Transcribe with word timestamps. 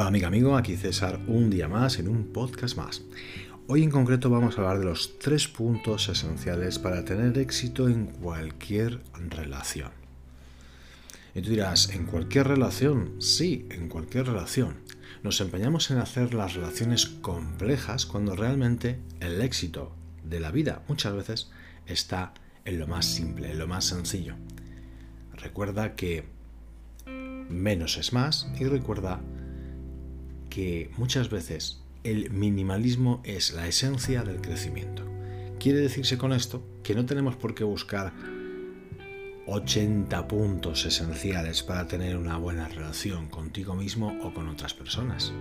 Hola 0.00 0.08
amiga, 0.08 0.28
amigo, 0.28 0.56
aquí 0.56 0.78
César 0.78 1.20
un 1.26 1.50
día 1.50 1.68
más 1.68 1.98
en 1.98 2.08
un 2.08 2.32
podcast 2.32 2.74
más. 2.74 3.02
Hoy 3.66 3.82
en 3.82 3.90
concreto 3.90 4.30
vamos 4.30 4.56
a 4.56 4.62
hablar 4.62 4.78
de 4.78 4.86
los 4.86 5.18
tres 5.18 5.46
puntos 5.46 6.08
esenciales 6.08 6.78
para 6.78 7.04
tener 7.04 7.36
éxito 7.36 7.86
en 7.86 8.06
cualquier 8.06 9.02
relación. 9.28 9.90
Y 11.34 11.42
tú 11.42 11.50
dirás, 11.50 11.90
¿en 11.90 12.06
cualquier 12.06 12.48
relación? 12.48 13.20
Sí, 13.20 13.68
en 13.70 13.90
cualquier 13.90 14.28
relación. 14.28 14.76
Nos 15.22 15.38
empeñamos 15.42 15.90
en 15.90 15.98
hacer 15.98 16.32
las 16.32 16.54
relaciones 16.54 17.04
complejas 17.04 18.06
cuando 18.06 18.34
realmente 18.34 18.98
el 19.20 19.42
éxito 19.42 19.94
de 20.24 20.40
la 20.40 20.50
vida 20.50 20.82
muchas 20.88 21.12
veces 21.12 21.50
está 21.84 22.32
en 22.64 22.78
lo 22.78 22.86
más 22.86 23.04
simple, 23.04 23.50
en 23.50 23.58
lo 23.58 23.68
más 23.68 23.84
sencillo. 23.84 24.34
Recuerda 25.34 25.94
que 25.94 26.24
menos 27.50 27.98
es 27.98 28.14
más 28.14 28.50
y 28.58 28.64
recuerda 28.64 29.20
que 30.50 30.90
muchas 30.98 31.30
veces 31.30 31.80
el 32.04 32.30
minimalismo 32.30 33.22
es 33.24 33.52
la 33.52 33.66
esencia 33.68 34.22
del 34.22 34.40
crecimiento. 34.40 35.04
Quiere 35.58 35.78
decirse 35.78 36.18
con 36.18 36.32
esto 36.32 36.62
que 36.82 36.94
no 36.94 37.06
tenemos 37.06 37.36
por 37.36 37.54
qué 37.54 37.64
buscar 37.64 38.12
80 39.46 40.28
puntos 40.28 40.84
esenciales 40.84 41.62
para 41.62 41.86
tener 41.86 42.16
una 42.16 42.36
buena 42.36 42.68
relación 42.68 43.28
contigo 43.28 43.74
mismo 43.74 44.18
o 44.22 44.32
con 44.32 44.48
otras 44.48 44.74
personas. 44.74 45.32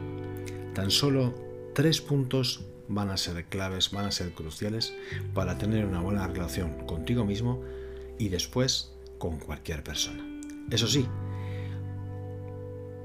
Tan 0.73 0.91
solo 0.91 1.33
tres 1.73 2.01
puntos 2.01 2.65
van 2.87 3.11
a 3.11 3.17
ser 3.17 3.45
claves, 3.45 3.91
van 3.91 4.05
a 4.05 4.11
ser 4.11 4.33
cruciales 4.33 4.93
para 5.33 5.57
tener 5.57 5.85
una 5.85 6.01
buena 6.01 6.27
relación 6.27 6.85
contigo 6.85 7.23
mismo 7.23 7.61
y 8.17 8.29
después 8.29 8.93
con 9.19 9.39
cualquier 9.39 9.83
persona. 9.83 10.25
Eso 10.69 10.87
sí, 10.87 11.05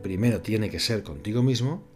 primero 0.02 0.40
tiene 0.40 0.70
que 0.70 0.80
ser 0.80 1.02
contigo 1.02 1.42
mismo 1.42 1.93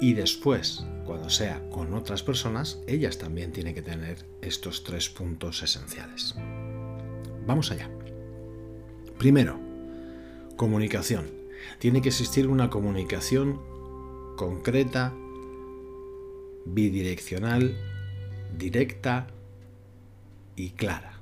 y 0.00 0.14
después, 0.14 0.84
cuando 1.06 1.30
sea 1.30 1.62
con 1.70 1.94
otras 1.94 2.22
personas, 2.22 2.80
ellas 2.86 3.18
también 3.18 3.52
tienen 3.52 3.74
que 3.74 3.82
tener 3.82 4.26
estos 4.42 4.84
tres 4.84 5.08
puntos 5.08 5.62
esenciales. 5.62 6.34
Vamos 7.46 7.70
allá. 7.70 7.90
Primero, 9.18 9.58
comunicación. 10.56 11.30
Tiene 11.78 12.02
que 12.02 12.08
existir 12.08 12.48
una 12.48 12.70
comunicación 12.70 13.60
concreta, 14.36 15.14
bidireccional, 16.66 17.76
directa 18.58 19.28
y 20.56 20.70
clara. 20.70 21.20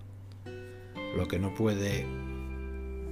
Lo 1.16 1.28
que 1.28 1.38
no 1.38 1.54
puede 1.54 2.06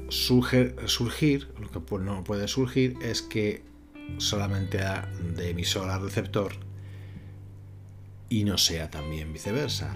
surgir, 0.08 1.48
lo 1.60 1.70
que 1.70 1.98
no 1.98 2.24
puede 2.24 2.48
surgir 2.48 2.96
es 3.02 3.22
que 3.22 3.69
solamente 4.18 4.78
de 5.36 5.50
emisor 5.50 5.90
a 5.90 5.98
receptor 5.98 6.52
y 8.28 8.44
no 8.44 8.56
sea 8.56 8.90
también 8.90 9.32
viceversa. 9.32 9.94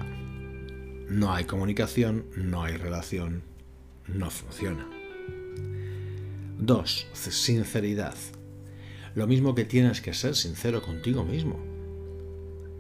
No 1.09 1.33
hay 1.33 1.45
comunicación, 1.45 2.27
no 2.37 2.63
hay 2.65 2.77
relación, 2.77 3.43
no 4.07 4.31
funciona. 4.31 4.87
2. 6.59 7.07
Sinceridad. 7.13 8.17
Lo 9.15 9.27
mismo 9.27 9.55
que 9.55 9.65
tienes 9.65 10.01
que 10.01 10.15
ser 10.15 10.35
sincero 10.35 10.83
contigo 10.83 11.25
mismo. 11.25 11.63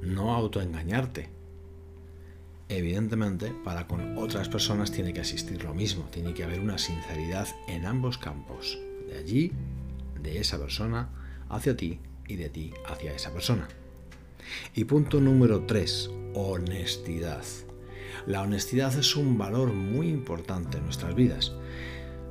No 0.03 0.35
autoengañarte. 0.35 1.29
Evidentemente, 2.69 3.53
para 3.63 3.87
con 3.87 4.19
otras 4.19 4.49
personas 4.49 4.91
tiene 4.91 5.13
que 5.13 5.21
existir 5.21 5.63
lo 5.63 5.75
mismo. 5.75 6.09
Tiene 6.11 6.35
que 6.35 6.45
haber 6.45 6.61
una 6.61 6.79
sinceridad 6.79 7.47
en 7.69 7.87
ambos 7.87 8.19
campos. 8.19 8.79
De 9.07 9.19
allí, 9.19 9.53
de 10.21 10.41
esa 10.41 10.59
persona, 10.59 11.11
hacia 11.49 11.77
ti 11.77 12.01
y 12.29 12.37
de 12.37 12.49
ti 12.49 12.73
hacia 12.87 13.15
esa 13.15 13.33
persona. 13.33 13.69
Y 14.75 14.85
punto 14.85 15.21
número 15.21 15.65
3, 15.67 16.11
honestidad. 16.35 17.45
La 18.27 18.43
honestidad 18.43 18.97
es 18.99 19.17
un 19.17 19.39
valor 19.39 19.73
muy 19.73 20.09
importante 20.09 20.79
en 20.79 20.85
nuestras 20.85 21.15
vidas. 21.15 21.53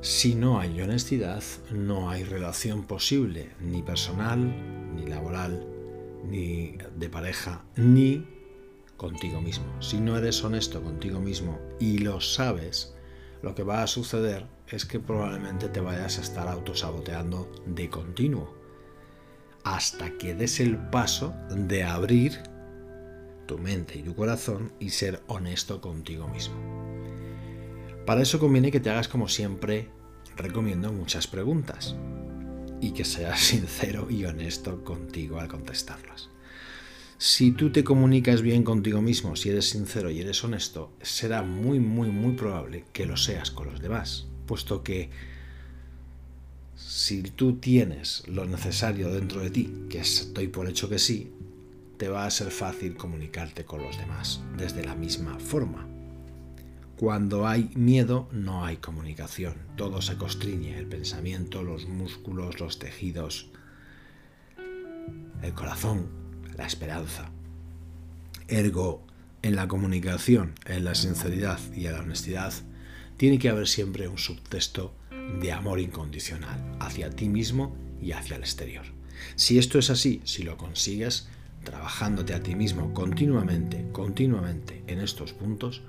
Si 0.00 0.34
no 0.34 0.58
hay 0.58 0.80
honestidad, 0.80 1.42
no 1.72 2.10
hay 2.10 2.24
relación 2.24 2.84
posible, 2.84 3.50
ni 3.60 3.82
personal, 3.82 4.94
ni 4.94 5.06
laboral, 5.06 5.66
ni 6.28 6.76
de 6.96 7.08
pareja, 7.08 7.64
ni 7.76 8.26
contigo 8.96 9.40
mismo. 9.40 9.64
Si 9.80 9.98
no 9.98 10.16
eres 10.16 10.42
honesto 10.44 10.82
contigo 10.82 11.20
mismo 11.20 11.58
y 11.80 11.98
lo 11.98 12.20
sabes, 12.20 12.94
lo 13.42 13.54
que 13.54 13.62
va 13.62 13.82
a 13.82 13.86
suceder 13.86 14.46
es 14.68 14.84
que 14.84 15.00
probablemente 15.00 15.68
te 15.68 15.80
vayas 15.80 16.18
a 16.18 16.22
estar 16.22 16.48
autosaboteando 16.48 17.50
de 17.66 17.88
continuo 17.88 18.63
hasta 19.64 20.10
que 20.18 20.34
des 20.34 20.60
el 20.60 20.76
paso 20.76 21.34
de 21.50 21.82
abrir 21.82 22.38
tu 23.46 23.58
mente 23.58 23.98
y 23.98 24.02
tu 24.02 24.14
corazón 24.14 24.72
y 24.78 24.90
ser 24.90 25.22
honesto 25.26 25.80
contigo 25.80 26.28
mismo. 26.28 26.54
Para 28.06 28.22
eso 28.22 28.38
conviene 28.38 28.70
que 28.70 28.80
te 28.80 28.90
hagas 28.90 29.08
como 29.08 29.28
siempre 29.28 29.88
recomiendo 30.36 30.92
muchas 30.92 31.26
preguntas 31.26 31.96
y 32.80 32.92
que 32.92 33.04
seas 33.04 33.40
sincero 33.40 34.08
y 34.10 34.24
honesto 34.26 34.84
contigo 34.84 35.40
al 35.40 35.48
contestarlas. 35.48 36.28
Si 37.16 37.52
tú 37.52 37.70
te 37.70 37.84
comunicas 37.84 38.42
bien 38.42 38.64
contigo 38.64 39.00
mismo, 39.00 39.36
si 39.36 39.48
eres 39.48 39.70
sincero 39.70 40.10
y 40.10 40.20
eres 40.20 40.44
honesto, 40.44 40.92
será 41.00 41.42
muy, 41.42 41.80
muy, 41.80 42.10
muy 42.10 42.34
probable 42.34 42.84
que 42.92 43.06
lo 43.06 43.16
seas 43.16 43.50
con 43.50 43.70
los 43.70 43.80
demás, 43.80 44.26
puesto 44.46 44.82
que 44.82 45.10
si 47.04 47.20
tú 47.20 47.56
tienes 47.56 48.26
lo 48.28 48.46
necesario 48.46 49.10
dentro 49.10 49.42
de 49.42 49.50
ti, 49.50 49.70
que 49.90 49.98
estoy 49.98 50.48
por 50.48 50.66
hecho 50.66 50.88
que 50.88 50.98
sí, 50.98 51.34
te 51.98 52.08
va 52.08 52.24
a 52.24 52.30
ser 52.30 52.50
fácil 52.50 52.96
comunicarte 52.96 53.66
con 53.66 53.82
los 53.82 53.98
demás 53.98 54.40
desde 54.56 54.86
la 54.86 54.94
misma 54.94 55.38
forma. 55.38 55.86
Cuando 56.96 57.46
hay 57.46 57.70
miedo 57.74 58.26
no 58.32 58.64
hay 58.64 58.78
comunicación, 58.78 59.56
todo 59.76 60.00
se 60.00 60.16
constriñe, 60.16 60.78
el 60.78 60.86
pensamiento, 60.86 61.62
los 61.62 61.86
músculos, 61.86 62.58
los 62.58 62.78
tejidos, 62.78 63.50
el 65.42 65.52
corazón, 65.52 66.08
la 66.56 66.64
esperanza. 66.64 67.30
Ergo, 68.48 69.04
en 69.42 69.56
la 69.56 69.68
comunicación, 69.68 70.54
en 70.64 70.84
la 70.84 70.94
sinceridad 70.94 71.60
y 71.76 71.84
en 71.84 71.92
la 71.92 72.00
honestidad, 72.00 72.54
tiene 73.18 73.38
que 73.38 73.50
haber 73.50 73.68
siempre 73.68 74.08
un 74.08 74.16
subtexto 74.16 74.94
de 75.40 75.52
amor 75.52 75.80
incondicional 75.80 76.76
hacia 76.80 77.10
ti 77.10 77.28
mismo 77.28 77.76
y 78.00 78.12
hacia 78.12 78.36
el 78.36 78.42
exterior. 78.42 78.84
Si 79.36 79.58
esto 79.58 79.78
es 79.78 79.90
así, 79.90 80.20
si 80.24 80.42
lo 80.42 80.56
consigues, 80.56 81.28
trabajándote 81.64 82.34
a 82.34 82.42
ti 82.42 82.54
mismo 82.54 82.92
continuamente, 82.92 83.86
continuamente 83.92 84.82
en 84.86 85.00
estos 85.00 85.32
puntos, 85.32 85.82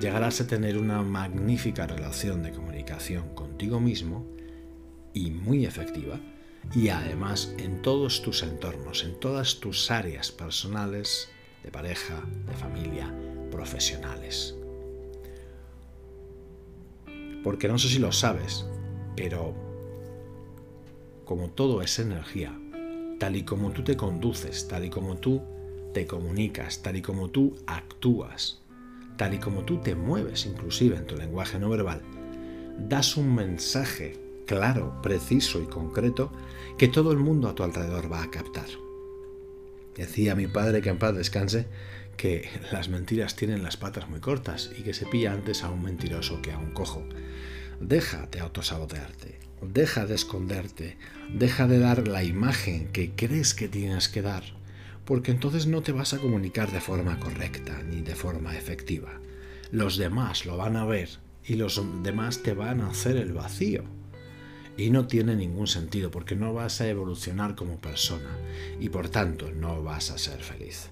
llegarás 0.00 0.40
a 0.40 0.46
tener 0.46 0.76
una 0.76 1.02
magnífica 1.02 1.86
relación 1.86 2.42
de 2.42 2.52
comunicación 2.52 3.34
contigo 3.34 3.80
mismo 3.80 4.26
y 5.14 5.30
muy 5.30 5.66
efectiva, 5.66 6.20
y 6.74 6.88
además 6.88 7.54
en 7.58 7.82
todos 7.82 8.22
tus 8.22 8.42
entornos, 8.42 9.04
en 9.04 9.18
todas 9.18 9.60
tus 9.60 9.90
áreas 9.90 10.30
personales, 10.30 11.28
de 11.62 11.70
pareja, 11.70 12.22
de 12.46 12.54
familia, 12.54 13.12
profesionales. 13.50 14.54
Porque 17.42 17.68
no 17.68 17.78
sé 17.78 17.88
si 17.88 17.98
lo 17.98 18.12
sabes, 18.12 18.66
pero 19.20 19.54
como 21.26 21.50
todo 21.50 21.82
es 21.82 21.98
energía, 21.98 22.58
tal 23.18 23.36
y 23.36 23.42
como 23.42 23.70
tú 23.70 23.84
te 23.84 23.94
conduces, 23.94 24.66
tal 24.66 24.86
y 24.86 24.88
como 24.88 25.18
tú 25.18 25.42
te 25.92 26.06
comunicas, 26.06 26.80
tal 26.80 26.96
y 26.96 27.02
como 27.02 27.28
tú 27.28 27.54
actúas, 27.66 28.62
tal 29.18 29.34
y 29.34 29.38
como 29.38 29.66
tú 29.66 29.76
te 29.76 29.94
mueves 29.94 30.46
inclusive 30.46 30.96
en 30.96 31.06
tu 31.06 31.16
lenguaje 31.16 31.58
no 31.58 31.68
verbal, 31.68 32.00
das 32.78 33.18
un 33.18 33.34
mensaje 33.34 34.18
claro, 34.46 35.02
preciso 35.02 35.60
y 35.60 35.66
concreto 35.66 36.32
que 36.78 36.88
todo 36.88 37.12
el 37.12 37.18
mundo 37.18 37.50
a 37.50 37.54
tu 37.54 37.62
alrededor 37.62 38.10
va 38.10 38.22
a 38.22 38.30
captar. 38.30 38.68
Decía 39.96 40.34
mi 40.34 40.46
padre 40.46 40.80
que 40.80 40.88
en 40.88 40.98
paz 40.98 41.14
descanse 41.14 41.66
que 42.16 42.48
las 42.72 42.88
mentiras 42.88 43.36
tienen 43.36 43.62
las 43.62 43.76
patas 43.76 44.08
muy 44.08 44.20
cortas 44.20 44.70
y 44.78 44.82
que 44.82 44.94
se 44.94 45.04
pilla 45.04 45.34
antes 45.34 45.62
a 45.62 45.68
un 45.68 45.82
mentiroso 45.82 46.40
que 46.40 46.52
a 46.52 46.58
un 46.58 46.70
cojo. 46.70 47.04
Deja 47.80 48.26
de 48.30 48.40
autosabotearte, 48.40 49.40
deja 49.62 50.04
de 50.04 50.14
esconderte, 50.14 50.98
deja 51.32 51.66
de 51.66 51.78
dar 51.78 52.08
la 52.08 52.22
imagen 52.22 52.92
que 52.92 53.12
crees 53.12 53.54
que 53.54 53.68
tienes 53.68 54.10
que 54.10 54.20
dar, 54.20 54.44
porque 55.06 55.30
entonces 55.30 55.66
no 55.66 55.80
te 55.80 55.92
vas 55.92 56.12
a 56.12 56.18
comunicar 56.18 56.70
de 56.70 56.82
forma 56.82 57.18
correcta 57.18 57.82
ni 57.82 58.02
de 58.02 58.14
forma 58.14 58.54
efectiva. 58.54 59.18
Los 59.72 59.96
demás 59.96 60.44
lo 60.44 60.58
van 60.58 60.76
a 60.76 60.84
ver 60.84 61.08
y 61.42 61.54
los 61.54 61.82
demás 62.02 62.42
te 62.42 62.52
van 62.52 62.82
a 62.82 62.90
hacer 62.90 63.16
el 63.16 63.32
vacío. 63.32 63.84
Y 64.76 64.90
no 64.90 65.06
tiene 65.06 65.34
ningún 65.34 65.66
sentido 65.66 66.10
porque 66.10 66.36
no 66.36 66.52
vas 66.52 66.82
a 66.82 66.88
evolucionar 66.88 67.54
como 67.54 67.80
persona 67.80 68.36
y 68.78 68.90
por 68.90 69.08
tanto 69.08 69.50
no 69.52 69.82
vas 69.82 70.10
a 70.10 70.18
ser 70.18 70.42
feliz. 70.42 70.90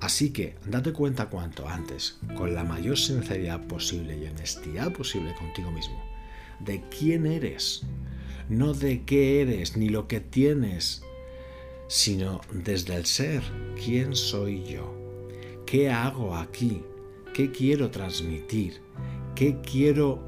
Así 0.00 0.30
que 0.30 0.56
date 0.66 0.92
cuenta 0.92 1.30
cuanto 1.30 1.68
antes, 1.68 2.18
con 2.36 2.54
la 2.54 2.64
mayor 2.64 2.98
sinceridad 2.98 3.66
posible 3.66 4.18
y 4.18 4.26
honestidad 4.26 4.92
posible 4.92 5.34
contigo 5.34 5.70
mismo, 5.70 6.02
de 6.60 6.82
quién 6.90 7.26
eres, 7.26 7.82
no 8.48 8.74
de 8.74 9.04
qué 9.04 9.40
eres 9.40 9.76
ni 9.76 9.88
lo 9.88 10.06
que 10.08 10.20
tienes, 10.20 11.02
sino 11.88 12.40
desde 12.52 12.96
el 12.96 13.06
ser. 13.06 13.42
¿Quién 13.82 14.14
soy 14.14 14.64
yo? 14.64 14.94
¿Qué 15.66 15.90
hago 15.90 16.36
aquí? 16.36 16.82
¿Qué 17.32 17.50
quiero 17.50 17.90
transmitir? 17.90 18.80
¿Qué 19.34 19.60
quiero 19.60 20.22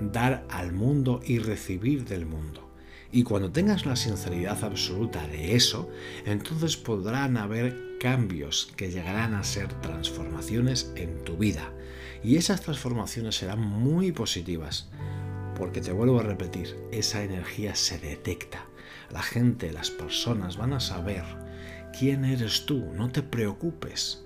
dar 0.00 0.46
al 0.48 0.72
mundo 0.72 1.20
y 1.24 1.38
recibir 1.38 2.04
del 2.04 2.26
mundo? 2.26 2.71
Y 3.14 3.24
cuando 3.24 3.52
tengas 3.52 3.84
la 3.84 3.94
sinceridad 3.94 4.64
absoluta 4.64 5.26
de 5.26 5.54
eso, 5.54 5.90
entonces 6.24 6.78
podrán 6.78 7.36
haber 7.36 7.98
cambios 8.00 8.72
que 8.74 8.90
llegarán 8.90 9.34
a 9.34 9.44
ser 9.44 9.68
transformaciones 9.82 10.90
en 10.96 11.22
tu 11.22 11.36
vida. 11.36 11.74
Y 12.24 12.36
esas 12.36 12.62
transformaciones 12.62 13.36
serán 13.36 13.60
muy 13.60 14.12
positivas, 14.12 14.88
porque 15.58 15.82
te 15.82 15.92
vuelvo 15.92 16.20
a 16.20 16.22
repetir, 16.22 16.74
esa 16.90 17.22
energía 17.22 17.74
se 17.74 17.98
detecta. 17.98 18.64
La 19.10 19.22
gente, 19.22 19.70
las 19.72 19.90
personas 19.90 20.56
van 20.56 20.72
a 20.72 20.80
saber 20.80 21.22
quién 21.98 22.24
eres 22.24 22.64
tú, 22.64 22.78
no 22.94 23.12
te 23.12 23.22
preocupes. 23.22 24.24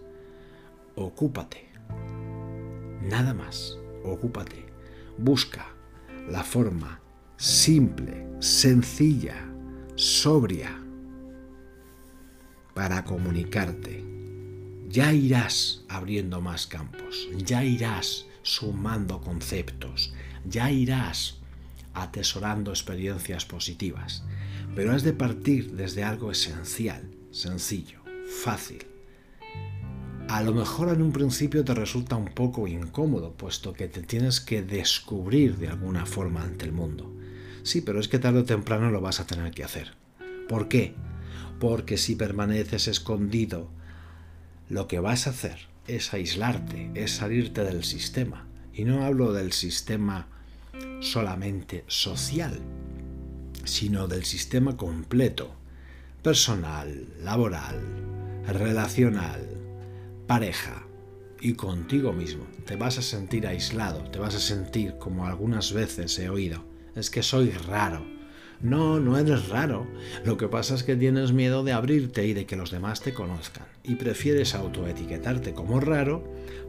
Ocúpate. 0.94 1.66
Nada 3.02 3.34
más, 3.34 3.76
ocúpate. 4.04 4.64
Busca 5.18 5.74
la 6.28 6.44
forma 6.44 7.00
simple, 7.36 8.26
sencilla, 8.40 9.36
sobria 9.94 10.82
para 12.74 13.04
comunicarte. 13.04 14.04
Ya 14.88 15.12
irás 15.12 15.84
abriendo 15.88 16.40
más 16.40 16.66
campos, 16.66 17.28
ya 17.36 17.64
irás 17.64 18.26
sumando 18.42 19.20
conceptos, 19.20 20.14
ya 20.44 20.70
irás 20.70 21.40
atesorando 21.92 22.70
experiencias 22.70 23.44
positivas, 23.44 24.24
pero 24.74 24.92
has 24.92 25.02
de 25.02 25.12
partir 25.12 25.72
desde 25.72 26.04
algo 26.04 26.30
esencial, 26.30 27.10
sencillo, 27.30 28.00
fácil. 28.42 28.86
A 30.28 30.42
lo 30.42 30.52
mejor 30.52 30.88
en 30.88 31.02
un 31.02 31.12
principio 31.12 31.64
te 31.64 31.74
resulta 31.74 32.16
un 32.16 32.26
poco 32.34 32.66
incómodo, 32.66 33.32
puesto 33.32 33.72
que 33.72 33.88
te 33.88 34.02
tienes 34.02 34.40
que 34.40 34.62
descubrir 34.62 35.56
de 35.56 35.68
alguna 35.68 36.04
forma 36.04 36.42
ante 36.42 36.64
el 36.64 36.72
mundo. 36.72 37.12
Sí, 37.66 37.80
pero 37.80 37.98
es 37.98 38.06
que 38.06 38.20
tarde 38.20 38.38
o 38.38 38.44
temprano 38.44 38.92
lo 38.92 39.00
vas 39.00 39.18
a 39.18 39.26
tener 39.26 39.50
que 39.50 39.64
hacer. 39.64 39.94
¿Por 40.48 40.68
qué? 40.68 40.94
Porque 41.58 41.96
si 41.96 42.14
permaneces 42.14 42.86
escondido, 42.86 43.68
lo 44.68 44.86
que 44.86 45.00
vas 45.00 45.26
a 45.26 45.30
hacer 45.30 45.66
es 45.88 46.14
aislarte, 46.14 46.92
es 46.94 47.10
salirte 47.10 47.64
del 47.64 47.82
sistema. 47.82 48.46
Y 48.72 48.84
no 48.84 49.04
hablo 49.04 49.32
del 49.32 49.52
sistema 49.52 50.28
solamente 51.00 51.82
social, 51.88 52.60
sino 53.64 54.06
del 54.06 54.24
sistema 54.24 54.76
completo, 54.76 55.52
personal, 56.22 57.08
laboral, 57.20 57.80
relacional, 58.46 59.44
pareja 60.28 60.86
y 61.40 61.54
contigo 61.54 62.12
mismo. 62.12 62.46
Te 62.64 62.76
vas 62.76 62.96
a 62.98 63.02
sentir 63.02 63.44
aislado, 63.44 64.04
te 64.12 64.20
vas 64.20 64.36
a 64.36 64.40
sentir 64.40 64.98
como 64.98 65.26
algunas 65.26 65.72
veces 65.72 66.16
he 66.20 66.28
oído, 66.28 66.75
es 66.96 67.10
que 67.10 67.22
soy 67.22 67.50
raro. 67.50 68.04
No, 68.60 68.98
no 68.98 69.18
eres 69.18 69.48
raro. 69.48 69.86
Lo 70.24 70.36
que 70.36 70.48
pasa 70.48 70.74
es 70.74 70.82
que 70.82 70.96
tienes 70.96 71.32
miedo 71.32 71.62
de 71.62 71.72
abrirte 71.72 72.26
y 72.26 72.32
de 72.32 72.46
que 72.46 72.56
los 72.56 72.70
demás 72.70 73.02
te 73.02 73.12
conozcan. 73.12 73.66
Y 73.84 73.96
prefieres 73.96 74.54
autoetiquetarte 74.54 75.52
como 75.52 75.78
raro 75.78 76.24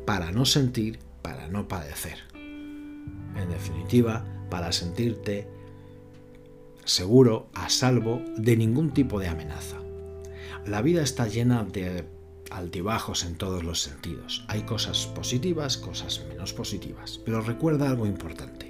para 0.06 0.32
no 0.32 0.46
sentir, 0.46 1.00
para 1.22 1.48
no 1.48 1.68
padecer. 1.68 2.20
En 2.36 3.50
definitiva, 3.50 4.26
para 4.50 4.72
sentirte 4.72 5.48
seguro, 6.84 7.48
a 7.54 7.70
salvo 7.70 8.22
de 8.38 8.58
ningún 8.58 8.92
tipo 8.92 9.20
de 9.20 9.28
amenaza. 9.28 9.78
La 10.66 10.82
vida 10.82 11.02
está 11.02 11.28
llena 11.28 11.64
de 11.64 12.06
altibajos 12.52 13.24
en 13.24 13.36
todos 13.36 13.64
los 13.64 13.82
sentidos. 13.82 14.46
Hay 14.48 14.64
cosas 14.64 15.08
positivas, 15.08 15.78
cosas 15.78 16.26
menos 16.28 16.54
positivas. 16.54 17.20
Pero 17.24 17.42
recuerda 17.42 17.90
algo 17.90 18.06
importante. 18.06 18.67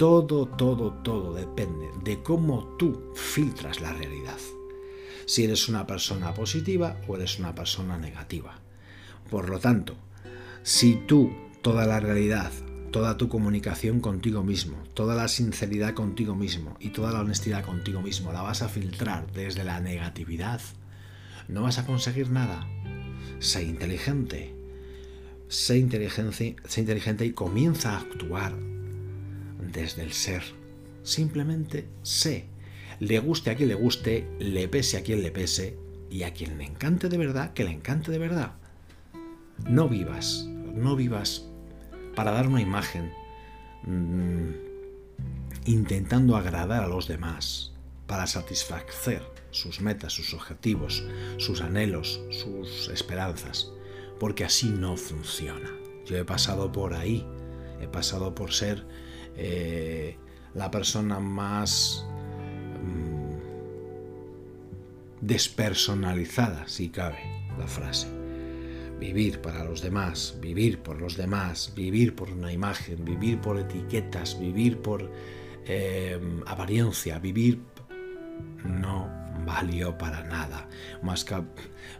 Todo, 0.00 0.46
todo, 0.46 0.94
todo 1.02 1.34
depende 1.34 1.90
de 2.02 2.22
cómo 2.22 2.74
tú 2.78 3.12
filtras 3.14 3.82
la 3.82 3.92
realidad. 3.92 4.38
Si 5.26 5.44
eres 5.44 5.68
una 5.68 5.86
persona 5.86 6.32
positiva 6.32 6.96
o 7.06 7.16
eres 7.16 7.38
una 7.38 7.54
persona 7.54 7.98
negativa. 7.98 8.60
Por 9.28 9.50
lo 9.50 9.58
tanto, 9.58 9.96
si 10.62 10.94
tú 11.06 11.30
toda 11.60 11.84
la 11.84 12.00
realidad 12.00 12.50
toda 12.90 13.18
tu 13.18 13.28
comunicación 13.28 14.00
contigo 14.00 14.42
mismo, 14.42 14.82
toda 14.94 15.14
la 15.14 15.28
sinceridad 15.28 15.92
contigo 15.92 16.34
mismo 16.34 16.78
y 16.80 16.88
toda 16.88 17.12
la 17.12 17.20
honestidad 17.20 17.62
contigo 17.62 18.00
mismo 18.00 18.32
la 18.32 18.40
vas 18.40 18.62
a 18.62 18.70
filtrar 18.70 19.30
desde 19.34 19.64
la 19.64 19.80
negatividad, 19.80 20.62
no 21.46 21.64
vas 21.64 21.76
a 21.76 21.84
conseguir 21.84 22.30
nada. 22.30 22.66
Sé 23.38 23.64
inteligente. 23.64 24.54
Sé 25.48 25.76
inteligente, 25.76 26.56
sé 26.64 26.80
inteligente 26.80 27.26
y 27.26 27.32
comienza 27.32 27.92
a 27.92 28.00
actuar 28.00 28.54
desde 29.60 30.02
el 30.02 30.12
ser. 30.12 30.42
Simplemente 31.02 31.88
sé. 32.02 32.46
Le 32.98 33.18
guste 33.18 33.50
a 33.50 33.56
quien 33.56 33.68
le 33.68 33.74
guste, 33.74 34.28
le 34.38 34.68
pese 34.68 34.98
a 34.98 35.02
quien 35.02 35.22
le 35.22 35.30
pese 35.30 35.78
y 36.10 36.24
a 36.24 36.32
quien 36.32 36.58
le 36.58 36.64
encante 36.64 37.08
de 37.08 37.16
verdad, 37.16 37.52
que 37.54 37.64
le 37.64 37.70
encante 37.70 38.10
de 38.10 38.18
verdad. 38.18 38.54
No 39.68 39.88
vivas, 39.88 40.46
no 40.46 40.96
vivas 40.96 41.46
para 42.14 42.32
dar 42.32 42.48
una 42.48 42.60
imagen, 42.60 43.12
mm, 43.84 44.50
intentando 45.66 46.36
agradar 46.36 46.82
a 46.82 46.88
los 46.88 47.08
demás, 47.08 47.72
para 48.06 48.26
satisfacer 48.26 49.22
sus 49.50 49.80
metas, 49.80 50.12
sus 50.12 50.34
objetivos, 50.34 51.04
sus 51.38 51.60
anhelos, 51.60 52.20
sus 52.30 52.88
esperanzas, 52.88 53.70
porque 54.18 54.44
así 54.44 54.68
no 54.68 54.96
funciona. 54.96 55.70
Yo 56.06 56.16
he 56.16 56.24
pasado 56.24 56.72
por 56.72 56.94
ahí, 56.94 57.26
he 57.80 57.86
pasado 57.86 58.34
por 58.34 58.52
ser 58.52 58.84
eh, 59.36 60.16
la 60.54 60.70
persona 60.70 61.20
más 61.20 62.06
mm, 62.82 63.30
despersonalizada, 65.20 66.66
si 66.68 66.88
cabe 66.90 67.18
la 67.58 67.66
frase 67.66 68.20
vivir 69.00 69.40
para 69.40 69.64
los 69.64 69.80
demás, 69.80 70.36
vivir 70.40 70.80
por 70.80 71.00
los 71.00 71.16
demás, 71.16 71.72
vivir 71.74 72.14
por 72.14 72.30
una 72.30 72.52
imagen, 72.52 73.04
vivir 73.04 73.40
por 73.40 73.58
etiquetas, 73.58 74.38
vivir 74.38 74.78
por 74.78 75.10
em, 75.66 76.42
apariencia, 76.46 77.18
vivir 77.18 77.60
no 78.62 79.10
valió 79.46 79.96
para 79.96 80.22
nada, 80.24 80.68
más 81.02 81.24
que 81.24 81.34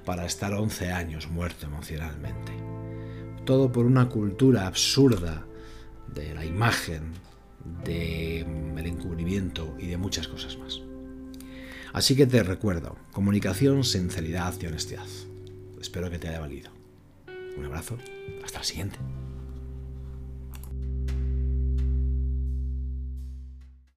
para 0.04 0.26
estar 0.26 0.52
11 0.52 0.92
años 0.92 1.28
muerto 1.30 1.66
emocionalmente. 1.66 2.52
Todo 3.46 3.72
por 3.72 3.86
una 3.86 4.08
cultura 4.10 4.66
absurda 4.66 5.46
de 6.14 6.34
la 6.34 6.44
imagen, 6.44 7.12
del 7.84 8.46
el 8.78 8.86
encubrimiento 8.86 9.76
y 9.78 9.86
de 9.86 9.96
muchas 9.96 10.28
cosas 10.28 10.56
más. 10.58 10.80
Así 11.92 12.14
que 12.14 12.26
te 12.26 12.42
recuerdo, 12.42 12.96
comunicación, 13.12 13.84
sinceridad 13.84 14.54
y 14.60 14.66
honestidad. 14.66 15.06
Espero 15.80 16.10
que 16.10 16.18
te 16.18 16.28
haya 16.28 16.40
valido. 16.40 16.70
Un 17.56 17.64
abrazo, 17.64 17.98
hasta 18.44 18.58
la 18.58 18.64
siguiente. 18.64 18.98